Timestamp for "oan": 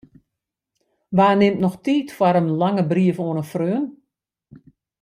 3.25-3.41